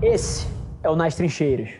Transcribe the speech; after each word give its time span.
Esse 0.00 0.46
é 0.80 0.88
o 0.88 0.94
Nas 0.94 1.16
Trincheiras. 1.16 1.70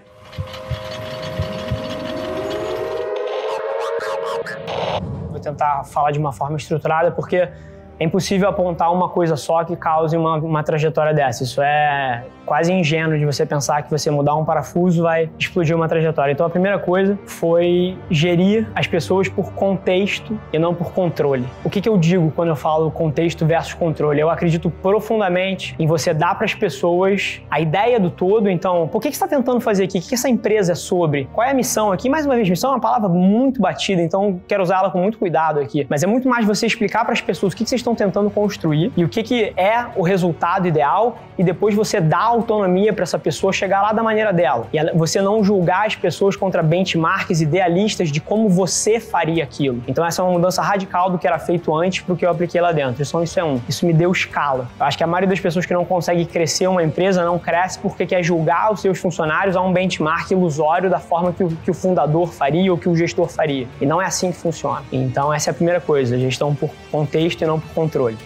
Vou 5.30 5.38
tentar 5.38 5.84
falar 5.84 6.10
de 6.10 6.18
uma 6.18 6.32
forma 6.32 6.56
estruturada 6.56 7.12
porque 7.12 7.48
é 7.98 8.04
impossível 8.04 8.48
apontar 8.48 8.92
uma 8.92 9.08
coisa 9.08 9.36
só 9.36 9.64
que 9.64 9.76
cause 9.76 10.16
uma, 10.16 10.36
uma 10.36 10.62
trajetória 10.62 11.12
dessa. 11.12 11.42
Isso 11.42 11.60
é 11.60 12.24
quase 12.46 12.72
ingênuo 12.72 13.18
de 13.18 13.26
você 13.26 13.44
pensar 13.44 13.82
que 13.82 13.90
você 13.90 14.10
mudar 14.10 14.34
um 14.34 14.44
parafuso 14.44 15.02
vai 15.02 15.28
explodir 15.38 15.76
uma 15.76 15.86
trajetória. 15.86 16.32
Então 16.32 16.46
a 16.46 16.50
primeira 16.50 16.78
coisa 16.78 17.18
foi 17.26 17.96
gerir 18.10 18.66
as 18.74 18.86
pessoas 18.86 19.28
por 19.28 19.52
contexto 19.52 20.38
e 20.52 20.58
não 20.58 20.74
por 20.74 20.92
controle. 20.92 21.44
O 21.62 21.68
que, 21.68 21.80
que 21.80 21.88
eu 21.88 21.98
digo 21.98 22.32
quando 22.34 22.48
eu 22.48 22.56
falo 22.56 22.90
contexto 22.90 23.44
versus 23.44 23.74
controle? 23.74 24.20
Eu 24.20 24.30
acredito 24.30 24.70
profundamente 24.70 25.76
em 25.78 25.86
você 25.86 26.14
dar 26.14 26.34
para 26.36 26.46
as 26.46 26.54
pessoas 26.54 27.42
a 27.50 27.60
ideia 27.60 28.00
do 28.00 28.10
todo. 28.10 28.48
Então, 28.48 28.88
por 28.88 29.02
que, 29.02 29.10
que 29.10 29.16
você 29.16 29.24
está 29.24 29.36
tentando 29.36 29.60
fazer 29.60 29.84
aqui? 29.84 29.98
O 29.98 30.00
que, 30.00 30.08
que 30.08 30.14
essa 30.14 30.28
empresa 30.28 30.72
é 30.72 30.74
sobre? 30.74 31.28
Qual 31.32 31.46
é 31.46 31.50
a 31.50 31.54
missão 31.54 31.92
aqui? 31.92 32.08
Mais 32.08 32.24
uma 32.24 32.34
vez, 32.34 32.48
missão 32.48 32.70
é 32.70 32.74
uma 32.74 32.80
palavra 32.80 33.08
muito 33.08 33.60
batida, 33.60 34.00
então 34.00 34.40
quero 34.48 34.62
usar 34.62 34.78
ela 34.78 34.90
com 34.90 35.00
muito 35.00 35.18
cuidado 35.18 35.60
aqui. 35.60 35.86
Mas 35.90 36.02
é 36.02 36.06
muito 36.06 36.28
mais 36.28 36.46
você 36.46 36.66
explicar 36.66 37.04
para 37.04 37.12
as 37.12 37.20
pessoas 37.20 37.52
o 37.52 37.56
que, 37.56 37.64
que 37.64 37.68
vocês 37.68 37.80
estão 37.80 37.87
tentando 37.94 38.30
construir 38.30 38.92
e 38.96 39.04
o 39.04 39.08
que, 39.08 39.22
que 39.22 39.52
é 39.56 39.86
o 39.96 40.02
resultado 40.02 40.66
ideal 40.66 41.18
e 41.38 41.44
depois 41.44 41.74
você 41.74 42.00
dar 42.00 42.22
autonomia 42.22 42.92
para 42.92 43.04
essa 43.04 43.18
pessoa 43.18 43.52
chegar 43.52 43.80
lá 43.80 43.92
da 43.92 44.02
maneira 44.02 44.32
dela. 44.32 44.66
E 44.72 44.92
você 44.92 45.22
não 45.22 45.42
julgar 45.44 45.86
as 45.86 45.94
pessoas 45.94 46.34
contra 46.34 46.62
benchmarks 46.62 47.40
idealistas 47.40 48.10
de 48.10 48.20
como 48.20 48.48
você 48.48 48.98
faria 48.98 49.44
aquilo. 49.44 49.82
Então 49.86 50.04
essa 50.04 50.20
é 50.20 50.24
uma 50.24 50.32
mudança 50.32 50.60
radical 50.62 51.10
do 51.10 51.18
que 51.18 51.26
era 51.26 51.38
feito 51.38 51.74
antes 51.74 52.00
para 52.00 52.12
o 52.12 52.16
que 52.16 52.26
eu 52.26 52.30
apliquei 52.30 52.60
lá 52.60 52.72
dentro. 52.72 53.02
Isso 53.02 53.16
é 53.38 53.44
um. 53.44 53.60
Isso 53.68 53.86
me 53.86 53.92
deu 53.92 54.10
escala. 54.10 54.68
Eu 54.78 54.86
acho 54.86 54.98
que 54.98 55.04
a 55.04 55.06
maioria 55.06 55.28
das 55.28 55.40
pessoas 55.40 55.64
que 55.64 55.72
não 55.72 55.84
consegue 55.84 56.24
crescer 56.26 56.66
uma 56.66 56.82
empresa 56.82 57.24
não 57.24 57.38
cresce 57.38 57.78
porque 57.78 58.04
quer 58.04 58.22
julgar 58.22 58.72
os 58.72 58.80
seus 58.80 58.98
funcionários 58.98 59.54
a 59.56 59.60
um 59.60 59.72
benchmark 59.72 60.30
ilusório 60.30 60.90
da 60.90 60.98
forma 60.98 61.32
que 61.32 61.44
o, 61.44 61.48
que 61.48 61.70
o 61.70 61.74
fundador 61.74 62.32
faria 62.32 62.70
ou 62.72 62.78
que 62.78 62.88
o 62.88 62.96
gestor 62.96 63.28
faria. 63.28 63.66
E 63.80 63.86
não 63.86 64.02
é 64.02 64.06
assim 64.06 64.32
que 64.32 64.38
funciona. 64.38 64.82
Então 64.90 65.32
essa 65.32 65.50
é 65.50 65.52
a 65.52 65.54
primeira 65.54 65.80
coisa, 65.80 66.18
gestão 66.18 66.54
por 66.54 66.70
contexto 66.90 67.42
e 67.42 67.46
não 67.46 67.60
por 67.60 67.70
controle. 67.78 68.18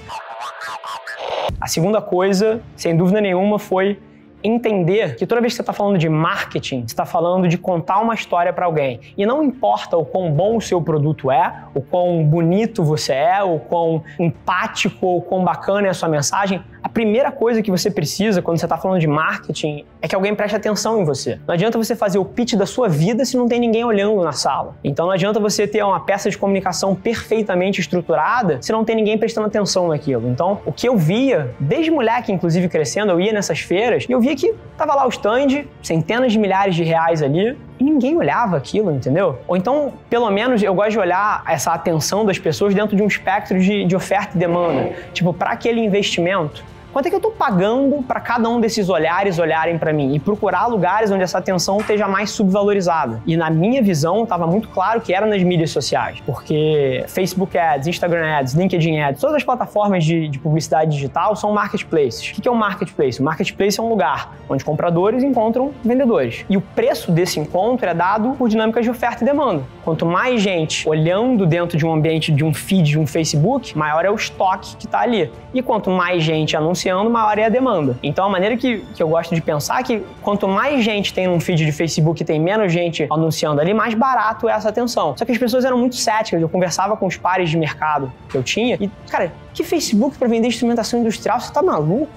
A 1.60 1.68
segunda 1.68 2.00
coisa, 2.00 2.62
sem 2.74 2.96
dúvida 2.96 3.20
nenhuma, 3.20 3.58
foi 3.58 4.00
entender 4.42 5.14
que 5.14 5.26
toda 5.26 5.40
vez 5.40 5.52
que 5.52 5.56
você 5.56 5.62
está 5.62 5.72
falando 5.74 5.98
de 5.98 6.08
marketing, 6.08 6.80
você 6.80 6.86
está 6.86 7.04
falando 7.04 7.46
de 7.46 7.58
contar 7.58 8.00
uma 8.00 8.14
história 8.14 8.52
para 8.52 8.64
alguém. 8.64 8.98
E 9.16 9.24
não 9.26 9.42
importa 9.44 9.96
o 9.96 10.04
quão 10.04 10.32
bom 10.32 10.56
o 10.56 10.60
seu 10.60 10.80
produto 10.80 11.30
é, 11.30 11.64
o 11.74 11.82
quão 11.82 12.24
bonito 12.24 12.82
você 12.82 13.12
é, 13.12 13.42
o 13.42 13.58
quão 13.58 14.02
empático 14.18 15.06
ou 15.06 15.22
quão 15.22 15.44
bacana 15.44 15.86
é 15.86 15.90
a 15.90 15.94
sua 15.94 16.08
mensagem, 16.08 16.62
a 16.82 16.88
primeira 16.88 17.30
coisa 17.30 17.62
que 17.62 17.70
você 17.70 17.90
precisa 17.90 18.42
quando 18.42 18.58
você 18.58 18.66
está 18.66 18.76
falando 18.76 19.00
de 19.00 19.06
marketing 19.06 19.84
é 20.00 20.08
que 20.08 20.14
alguém 20.14 20.34
preste 20.34 20.56
atenção 20.56 21.00
em 21.00 21.04
você. 21.04 21.38
Não 21.46 21.54
adianta 21.54 21.78
você 21.78 21.94
fazer 21.94 22.18
o 22.18 22.24
pitch 22.24 22.54
da 22.54 22.66
sua 22.66 22.88
vida 22.88 23.24
se 23.24 23.36
não 23.36 23.46
tem 23.46 23.60
ninguém 23.60 23.84
olhando 23.84 24.22
na 24.22 24.32
sala. 24.32 24.74
Então 24.82 25.06
não 25.06 25.12
adianta 25.12 25.38
você 25.38 25.66
ter 25.66 25.82
uma 25.84 26.00
peça 26.00 26.28
de 26.28 26.36
comunicação 26.36 26.94
perfeitamente 26.94 27.80
estruturada 27.80 28.58
se 28.60 28.72
não 28.72 28.84
tem 28.84 28.96
ninguém 28.96 29.16
prestando 29.16 29.46
atenção 29.46 29.88
naquilo. 29.88 30.28
Então, 30.28 30.60
o 30.66 30.72
que 30.72 30.88
eu 30.88 30.96
via, 30.96 31.54
desde 31.60 31.90
moleque, 31.90 32.32
inclusive 32.32 32.68
crescendo, 32.68 33.12
eu 33.12 33.20
ia 33.20 33.32
nessas 33.32 33.60
feiras 33.60 34.04
e 34.08 34.12
eu 34.12 34.20
via 34.20 34.34
que 34.34 34.54
tava 34.76 34.94
lá 34.94 35.06
o 35.06 35.08
stand, 35.10 35.64
centenas 35.82 36.32
de 36.32 36.38
milhares 36.38 36.74
de 36.74 36.82
reais 36.82 37.22
ali, 37.22 37.56
ninguém 37.82 38.16
olhava 38.16 38.56
aquilo, 38.56 38.90
entendeu? 38.90 39.38
Ou 39.46 39.56
então, 39.56 39.92
pelo 40.08 40.30
menos, 40.30 40.62
eu 40.62 40.74
gosto 40.74 40.92
de 40.92 40.98
olhar 40.98 41.42
essa 41.46 41.72
atenção 41.72 42.24
das 42.24 42.38
pessoas 42.38 42.74
dentro 42.74 42.96
de 42.96 43.02
um 43.02 43.06
espectro 43.06 43.58
de, 43.58 43.84
de 43.84 43.96
oferta 43.96 44.36
e 44.36 44.38
demanda. 44.38 44.92
Tipo, 45.12 45.32
para 45.32 45.50
aquele 45.50 45.80
investimento, 45.80 46.64
Quanto 46.92 47.06
é 47.06 47.08
que 47.08 47.14
eu 47.14 47.18
estou 47.18 47.32
pagando 47.32 48.02
para 48.02 48.20
cada 48.20 48.46
um 48.50 48.60
desses 48.60 48.90
olhares 48.90 49.38
olharem 49.38 49.78
para 49.78 49.94
mim? 49.94 50.14
E 50.14 50.20
procurar 50.20 50.66
lugares 50.66 51.10
onde 51.10 51.22
essa 51.22 51.38
atenção 51.38 51.78
esteja 51.78 52.06
mais 52.06 52.28
subvalorizada. 52.30 53.22
E 53.26 53.34
na 53.34 53.48
minha 53.48 53.82
visão, 53.82 54.24
estava 54.24 54.46
muito 54.46 54.68
claro 54.68 55.00
que 55.00 55.14
era 55.14 55.24
nas 55.24 55.42
mídias 55.42 55.70
sociais. 55.70 56.20
Porque 56.26 57.02
Facebook 57.08 57.56
Ads, 57.56 57.86
Instagram 57.86 58.36
Ads, 58.36 58.52
LinkedIn 58.52 59.00
Ads, 59.00 59.22
todas 59.22 59.36
as 59.36 59.42
plataformas 59.42 60.04
de, 60.04 60.28
de 60.28 60.38
publicidade 60.38 60.90
digital 60.90 61.34
são 61.34 61.50
marketplaces. 61.50 62.30
O 62.36 62.42
que 62.42 62.46
é 62.46 62.50
um 62.50 62.54
marketplace? 62.54 63.20
O 63.20 63.24
marketplace 63.24 63.80
é 63.80 63.82
um 63.82 63.88
lugar 63.88 64.34
onde 64.46 64.62
compradores 64.62 65.24
encontram 65.24 65.72
vendedores. 65.82 66.44
E 66.50 66.58
o 66.58 66.60
preço 66.60 67.10
desse 67.10 67.40
encontro 67.40 67.88
é 67.88 67.94
dado 67.94 68.32
por 68.32 68.50
dinâmicas 68.50 68.84
de 68.84 68.90
oferta 68.90 69.24
e 69.24 69.26
demanda. 69.26 69.62
Quanto 69.82 70.04
mais 70.04 70.42
gente 70.42 70.86
olhando 70.86 71.46
dentro 71.46 71.78
de 71.78 71.86
um 71.86 71.92
ambiente 71.94 72.30
de 72.30 72.44
um 72.44 72.52
feed 72.52 72.90
de 72.90 72.98
um 72.98 73.06
Facebook, 73.06 73.78
maior 73.78 74.04
é 74.04 74.10
o 74.10 74.14
estoque 74.14 74.76
que 74.76 74.84
está 74.84 75.00
ali. 75.00 75.32
E 75.54 75.62
quanto 75.62 75.90
mais 75.90 76.22
gente 76.22 76.54
anuncia 76.54 76.81
anunciando, 76.82 77.10
maior 77.10 77.38
é 77.38 77.44
a 77.44 77.48
demanda. 77.48 77.98
Então 78.02 78.24
a 78.24 78.28
maneira 78.28 78.56
que, 78.56 78.84
que 78.94 79.02
eu 79.02 79.08
gosto 79.08 79.34
de 79.34 79.40
pensar 79.40 79.80
é 79.80 79.82
que 79.82 80.02
quanto 80.20 80.48
mais 80.48 80.84
gente 80.84 81.12
tem 81.12 81.26
num 81.26 81.38
feed 81.38 81.64
de 81.64 81.72
Facebook 81.72 82.22
e 82.22 82.24
tem 82.24 82.40
menos 82.40 82.72
gente 82.72 83.06
anunciando 83.10 83.60
ali, 83.60 83.72
mais 83.72 83.94
barato 83.94 84.48
é 84.48 84.52
essa 84.52 84.68
atenção. 84.68 85.14
Só 85.16 85.24
que 85.24 85.32
as 85.32 85.38
pessoas 85.38 85.64
eram 85.64 85.78
muito 85.78 85.96
céticas. 85.96 86.40
Eu 86.40 86.48
conversava 86.48 86.96
com 86.96 87.06
os 87.06 87.16
pares 87.16 87.50
de 87.50 87.56
mercado 87.56 88.12
que 88.28 88.36
eu 88.36 88.42
tinha 88.42 88.76
e, 88.80 88.90
cara, 89.10 89.32
que 89.54 89.62
Facebook 89.62 90.18
para 90.18 90.28
vender 90.28 90.48
instrumentação 90.48 91.00
industrial? 91.00 91.40
Você 91.40 91.52
tá 91.52 91.62
maluco? 91.62 92.08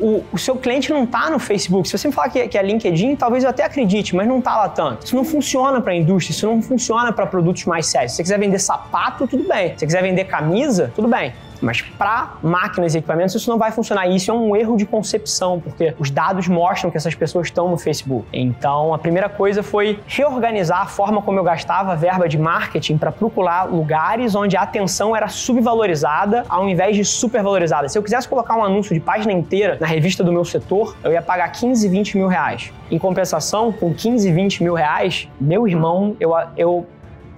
O, 0.00 0.22
o, 0.32 0.38
seu 0.38 0.54
cliente 0.54 0.90
não 0.92 1.02
está 1.02 1.28
no 1.28 1.40
Facebook. 1.40 1.88
Se 1.88 1.98
você 1.98 2.06
me 2.06 2.14
falar 2.14 2.28
que, 2.28 2.46
que, 2.46 2.56
é 2.56 2.62
LinkedIn, 2.62 3.16
talvez 3.16 3.42
eu 3.42 3.50
até 3.50 3.64
acredite, 3.64 4.14
mas 4.14 4.28
não 4.28 4.38
está 4.38 4.56
lá 4.56 4.68
tanto. 4.68 5.04
Isso 5.04 5.16
não 5.16 5.24
funciona 5.24 5.80
para 5.80 5.92
a 5.92 5.96
indústria, 5.96 6.32
isso 6.32 6.46
não 6.46 6.62
funciona 6.62 7.12
para 7.12 7.26
produtos 7.26 7.64
mais 7.64 7.86
sérios. 7.86 8.12
Se 8.12 8.18
você 8.18 8.22
quiser 8.22 8.38
vender 8.38 8.60
sapato, 8.60 9.26
tudo 9.26 9.42
bem. 9.48 9.70
Se 9.70 9.80
você 9.80 9.86
quiser 9.86 10.02
vender 10.02 10.24
camisa, 10.24 10.92
tudo 10.94 11.08
bem. 11.08 11.32
Mas 11.60 11.82
para 11.82 12.34
máquinas 12.42 12.94
e 12.94 12.98
equipamentos 12.98 13.34
isso 13.34 13.50
não 13.50 13.58
vai 13.58 13.70
funcionar. 13.70 14.06
E 14.06 14.16
isso 14.16 14.30
é 14.30 14.34
um 14.34 14.54
erro 14.54 14.76
de 14.76 14.86
concepção, 14.86 15.60
porque 15.60 15.94
os 15.98 16.10
dados 16.10 16.48
mostram 16.48 16.90
que 16.90 16.96
essas 16.96 17.14
pessoas 17.14 17.48
estão 17.48 17.68
no 17.68 17.76
Facebook. 17.76 18.26
Então, 18.32 18.94
a 18.94 18.98
primeira 18.98 19.28
coisa 19.28 19.62
foi 19.62 20.00
reorganizar 20.06 20.82
a 20.82 20.86
forma 20.86 21.22
como 21.22 21.38
eu 21.38 21.44
gastava 21.44 21.92
a 21.92 21.94
verba 21.94 22.28
de 22.28 22.38
marketing 22.38 22.98
para 22.98 23.12
procurar 23.12 23.64
lugares 23.64 24.34
onde 24.34 24.56
a 24.56 24.62
atenção 24.62 25.14
era 25.14 25.28
subvalorizada 25.28 26.44
ao 26.48 26.68
invés 26.68 26.96
de 26.96 27.04
supervalorizada. 27.04 27.88
Se 27.88 27.98
eu 27.98 28.02
quisesse 28.02 28.28
colocar 28.28 28.56
um 28.56 28.64
anúncio 28.64 28.94
de 28.94 29.00
página 29.00 29.32
inteira 29.32 29.76
na 29.80 29.86
revista 29.86 30.22
do 30.22 30.32
meu 30.32 30.44
setor, 30.44 30.96
eu 31.02 31.12
ia 31.12 31.22
pagar 31.22 31.48
15, 31.48 31.88
20 31.88 32.16
mil 32.16 32.26
reais. 32.26 32.72
Em 32.90 32.98
compensação, 32.98 33.72
com 33.72 33.92
15, 33.92 34.30
20 34.32 34.62
mil 34.62 34.74
reais, 34.74 35.28
meu 35.40 35.66
irmão, 35.66 36.16
eu, 36.20 36.32
eu 36.56 36.86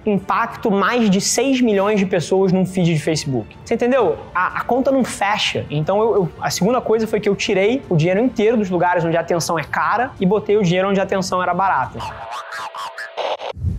impacto 0.05 0.71
mais 0.71 1.09
de 1.09 1.21
6 1.21 1.61
milhões 1.61 1.99
de 1.99 2.05
pessoas 2.05 2.51
num 2.51 2.65
feed 2.65 2.93
de 2.93 2.99
Facebook. 2.99 3.55
Você 3.63 3.75
entendeu? 3.75 4.17
A, 4.33 4.59
a 4.59 4.63
conta 4.63 4.91
não 4.91 5.03
fecha. 5.03 5.65
Então, 5.69 6.01
eu, 6.01 6.15
eu, 6.15 6.29
a 6.39 6.49
segunda 6.49 6.81
coisa 6.81 7.07
foi 7.07 7.19
que 7.19 7.29
eu 7.29 7.35
tirei 7.35 7.81
o 7.89 7.95
dinheiro 7.95 8.19
inteiro 8.19 8.57
dos 8.57 8.69
lugares 8.69 9.03
onde 9.05 9.17
a 9.17 9.21
atenção 9.21 9.57
é 9.57 9.63
cara 9.63 10.11
e 10.19 10.25
botei 10.25 10.57
o 10.57 10.63
dinheiro 10.63 10.89
onde 10.89 10.99
a 10.99 11.03
atenção 11.03 11.41
era 11.41 11.53
barata. 11.53 11.99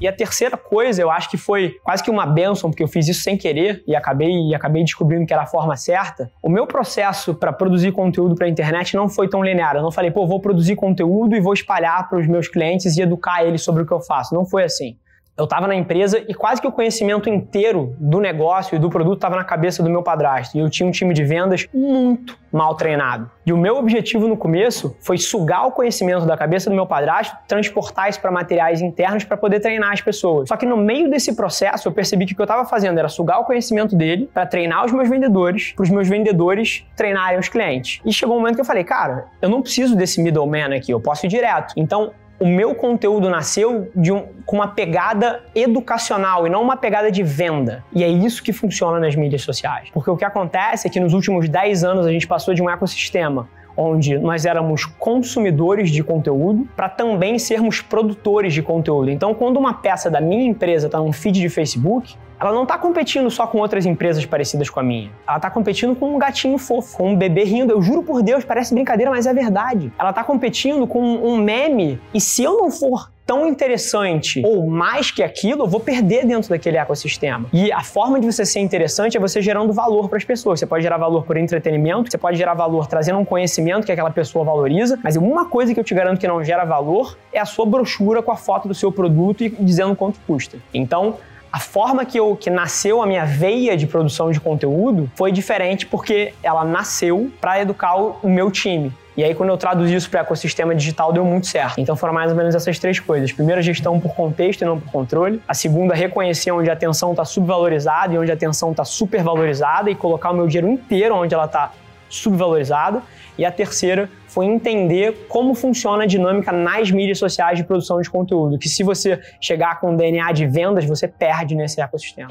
E 0.01 0.09
a 0.09 0.13
terceira 0.13 0.57
coisa, 0.57 1.01
eu 1.01 1.11
acho 1.13 1.31
que 1.31 1.37
foi 1.37 1.77
quase 1.85 2.03
que 2.03 2.11
uma 2.11 2.27
benção, 2.27 2.71
porque 2.71 2.83
eu 2.83 2.89
fiz 2.89 3.07
isso 3.07 3.23
sem 3.23 3.37
querer 3.37 3.85
e 3.87 3.95
acabei, 3.95 4.33
e 4.49 4.53
acabei 4.53 4.83
descobrindo 4.83 5.25
que 5.25 5.33
era 5.33 5.45
a 5.45 5.47
forma 5.47 5.77
certa. 5.77 6.29
O 6.43 6.49
meu 6.49 6.67
processo 6.67 7.33
para 7.35 7.53
produzir 7.53 7.93
conteúdo 7.93 8.35
para 8.35 8.47
a 8.49 8.51
internet 8.51 8.97
não 8.97 9.09
foi 9.09 9.29
tão 9.29 9.45
linear. 9.45 9.77
Eu 9.77 9.83
não 9.83 9.93
falei, 9.93 10.11
pô, 10.11 10.27
vou 10.27 10.41
produzir 10.41 10.75
conteúdo 10.75 11.37
e 11.37 11.41
vou 11.41 11.53
espalhar 11.53 12.09
para 12.09 12.19
os 12.19 12.27
meus 12.27 12.49
clientes 12.49 12.97
e 12.97 13.03
educar 13.03 13.45
eles 13.45 13.63
sobre 13.63 13.85
o 13.85 13.87
que 13.87 13.93
eu 13.93 14.01
faço. 14.01 14.35
Não 14.35 14.45
foi 14.45 14.65
assim 14.65 14.97
eu 15.43 15.45
estava 15.45 15.67
na 15.67 15.75
empresa 15.75 16.25
e 16.29 16.35
quase 16.35 16.61
que 16.61 16.67
o 16.67 16.73
conhecimento 16.73 17.29
inteiro 17.29 17.97
do 17.99 18.21
negócio 18.21 18.77
e 18.77 18.79
do 18.79 18.89
produto 18.89 19.17
estava 19.17 19.37
na 19.37 19.45
cabeça 19.45 19.83
do 19.83 19.91
meu 19.91 20.03
padrasto. 20.03 20.57
E 20.57 20.61
eu 20.61 20.71
tinha 20.71 20.89
um 20.89 20.91
time 20.91 21.13
de 21.13 21.25
vendas 21.25 21.69
muito 21.75 22.39
mal 22.53 22.75
treinado. 22.77 23.31
E 23.45 23.53
o 23.53 23.57
meu 23.57 23.77
objetivo 23.77 24.29
no 24.29 24.37
começo 24.37 24.95
foi 25.01 25.19
sugar 25.19 25.67
o 25.67 25.73
conhecimento 25.73 26.27
da 26.27 26.37
cabeça 26.37 26.69
do 26.71 26.77
meu 26.77 26.87
padrasto, 26.87 27.37
transportar 27.49 28.09
isso 28.09 28.21
para 28.21 28.31
materiais 28.31 28.81
internos 28.81 29.25
para 29.25 29.37
poder 29.37 29.59
treinar 29.59 29.93
as 29.93 30.01
pessoas. 30.01 30.49
Só 30.49 30.57
que 30.57 30.67
no 30.67 30.77
meio 30.77 31.11
desse 31.11 31.35
processo 31.35 31.89
eu 31.89 31.93
percebi 31.93 32.27
que 32.27 32.35
o 32.35 32.37
que 32.37 32.43
eu 32.43 32.45
estava 32.45 32.65
fazendo 32.65 32.99
era 32.99 33.09
sugar 33.09 33.41
o 33.41 33.45
conhecimento 33.45 33.97
dele 33.97 34.31
para 34.33 34.47
treinar 34.47 34.85
os 34.85 34.93
meus 34.93 35.09
vendedores, 35.09 35.73
para 35.73 35.83
os 35.83 35.91
meus 35.91 36.09
vendedores 36.09 36.87
treinarem 36.95 37.39
os 37.39 37.49
clientes. 37.49 38.01
E 38.05 38.13
chegou 38.13 38.37
um 38.37 38.39
momento 38.39 38.57
que 38.57 38.61
eu 38.61 38.67
falei, 38.67 38.85
cara, 38.85 39.27
eu 39.41 39.49
não 39.49 39.63
preciso 39.63 39.97
desse 39.97 40.23
middleman 40.23 40.77
aqui, 40.77 40.93
eu 40.93 41.01
posso 41.01 41.27
ir 41.27 41.31
direto. 41.31 41.73
Então 41.77 42.13
o 42.43 42.47
meu 42.47 42.75
conteúdo 42.75 43.31
nasceu 43.31 43.89
um, 43.95 44.43
com 44.45 44.57
uma 44.57 44.67
pegada 44.67 45.41
educacional 45.55 46.45
e 46.45 46.51
não 46.51 46.61
uma 46.61 46.77
pegada 46.77 47.09
de 47.11 47.23
venda. 47.23 47.85
E 47.95 48.03
é 48.03 48.09
isso 48.09 48.43
que 48.43 48.53
funciona 48.53 48.99
nas 48.99 49.15
mídias 49.15 49.43
sociais. 49.43 49.91
Porque 49.93 50.11
o 50.11 50.17
que 50.17 50.25
acontece 50.25 50.89
é 50.89 50.91
que 50.91 50.99
nos 50.99 51.13
últimos 51.13 51.49
10 51.49 51.85
anos 51.85 52.05
a 52.05 52.11
gente 52.11 52.27
passou 52.27 52.53
de 52.53 52.61
um 52.61 52.69
ecossistema 52.69 53.49
onde 53.77 54.19
nós 54.19 54.45
éramos 54.45 54.85
consumidores 54.85 55.91
de 55.91 56.03
conteúdo 56.03 56.69
para 56.77 56.89
também 56.89 57.39
sermos 57.39 57.81
produtores 57.81 58.53
de 58.53 58.63
conteúdo. 58.63 59.11
Então, 59.11 59.35
quando 59.35 59.57
uma 59.57 59.75
peça 59.75 60.11
da 60.11 60.21
minha 60.21 60.45
empresa 60.45 60.87
está 60.87 60.99
num 60.99 61.13
feed 61.13 61.41
de 61.41 61.49
Facebook, 61.49 62.17
ela 62.43 62.53
não 62.53 62.65
está 62.65 62.77
competindo 62.77 63.31
só 63.31 63.47
com 63.47 63.59
outras 63.59 63.87
empresas 63.87 64.27
parecidas 64.27 64.69
com 64.69 64.81
a 64.81 64.83
minha. 64.83 65.13
Ela 65.29 65.37
está 65.37 65.49
competindo 65.49 65.95
com 65.95 66.17
um 66.17 66.19
gatinho 66.19 66.59
fofo, 66.59 66.97
com 66.97 67.11
um 67.11 67.17
bebê 67.17 67.45
rindo. 67.45 67.73
Eu 67.73 67.81
juro 67.81 68.03
por 68.03 68.21
Deus, 68.21 68.45
parece 68.45 68.75
brincadeira, 68.75 69.13
mas 69.13 69.29
é 69.29 69.33
verdade. 69.33 69.93
Ela 69.97 70.11
está 70.11 70.25
competindo 70.25 70.85
com 70.85 71.01
um 71.01 71.37
meme. 71.37 72.01
E 72.13 72.21
se 72.21 72.43
eu 72.43 72.57
não 72.57 72.69
for 72.69 73.12
tão 73.27 73.47
interessante 73.47 74.43
ou 74.45 74.67
mais 74.67 75.11
que 75.11 75.23
aquilo, 75.23 75.65
eu 75.65 75.69
vou 75.69 75.81
perder 75.81 76.27
dentro 76.27 76.51
daquele 76.51 76.77
ecossistema. 76.77 77.47
E 77.53 77.73
a 77.73 77.83
forma 77.83 78.21
de 78.21 78.27
você 78.27 78.45
ser 78.45 78.61
interessante 78.61 79.17
é 79.17 79.21
você 79.21 79.41
gerando 79.41 79.73
valor 79.73 80.09
para 80.09 80.19
as 80.19 80.25
pessoas. 80.25 80.61
Você 80.61 80.67
pode 80.67 80.83
gerar 80.83 80.99
valor 80.99 81.25
por 81.25 81.37
entretenimento, 81.37 82.11
você 82.11 82.19
pode 82.19 82.37
gerar 82.37 82.55
valor 82.55 82.87
trazendo 82.87 83.19
um 83.19 83.25
conhecimento 83.25 83.87
que 83.87 83.93
aquela 83.93 84.11
pessoa 84.11 84.45
valoriza, 84.45 84.99
mas 85.03 85.17
uma 85.17 85.47
coisa 85.47 85.73
que 85.73 85.81
eu 85.81 85.85
te 85.85 85.95
garanto 85.95 86.19
que 86.19 86.29
não 86.29 86.43
gera 86.45 86.65
valor 86.65 87.17
é 87.33 87.39
a 87.39 87.45
sua 87.45 87.67
brochura 87.67 88.23
com 88.23 88.31
a 88.31 88.37
foto 88.37 88.69
do 88.69 88.75
seu 88.75 88.91
produto 88.91 89.45
e 89.45 89.49
dizendo 89.49 89.95
quanto 89.95 90.19
custa. 90.27 90.59
Então, 90.75 91.17
a 91.53 91.61
forma 91.61 92.07
que, 92.07 92.19
eu, 92.19 92.35
que 92.35 92.49
nasceu 92.49 93.03
a 93.03 93.07
minha 93.07 93.27
veia 93.27 93.77
de 93.77 93.87
produção 93.87 94.31
de 94.31 94.41
conteúdo 94.41 95.11
foi 95.15 95.31
diferente 95.31 95.87
porque 95.87 96.33
ela 96.43 96.65
nasceu 96.65 97.31
para 97.39 97.61
educar 97.61 97.95
o, 97.95 98.17
meu 98.27 98.51
time. 98.51 98.91
E 99.17 99.23
aí, 99.23 99.35
quando 99.35 99.51
eu 99.51 99.57
traduzi 99.59 99.95
isso 99.95 100.09
para 100.09 100.21
ecossistema 100.21 100.75
digital, 100.75 101.13
deu 101.13 101.25
muito 101.25 101.47
certo. 101.47 101.79
Então, 101.79 101.95
foram 101.95 102.15
mais 102.15 102.31
ou 102.31 102.37
menos 102.37 102.55
essas 102.55 102.79
três 102.79 102.99
coisas. 102.99 103.31
Primeiro, 103.31 103.61
gestão 103.61 104.01
por 104.01 104.15
contexto 104.15 104.63
e 104.63 104.65
não 104.65 104.81
por 104.81 104.91
controle. 104.91 105.43
A 105.47 105.53
segunda, 105.53 105.95
reconhecer 105.95 106.51
onde 106.51 106.71
a 106.71 106.73
atenção 106.73 107.11
está 107.11 107.25
subvalorizada 107.25 108.15
e 108.15 108.19
onde 108.19 108.31
a 108.31 108.35
atenção 108.35 108.71
está 108.71 108.85
supervalorizada 108.85 109.91
e 109.91 109.95
colocar 109.95 110.31
o 110.31 110.35
meu 110.35 110.47
dinheiro 110.47 110.69
inteiro 110.69 111.15
onde 111.15 111.35
ela 111.35 111.45
está 111.45 111.73
subvalorizada. 112.09 113.03
E 113.37 113.45
a 113.45 113.53
terceira 113.53 114.09
foi 114.29 114.47
entender 114.47 115.27
como 115.29 115.55
funciona 115.55 116.05
a 116.05 116.07
dinâmica 116.07 116.53
nas 116.53 116.91
mídias 116.91 117.19
sociais 117.19 117.59
de 117.59 117.65
produção 117.65 118.01
de 118.01 118.09
conteúdo, 118.09 118.59
que 118.59 118.69
se 118.69 118.83
você 118.83 119.21
chegar 119.41 119.81
com 119.81 119.95
DNA 119.97 120.33
de 120.33 120.47
vendas, 120.47 120.85
você 120.85 121.09
perde 121.09 121.55
nesse 121.55 121.81
ecossistema. 121.81 122.31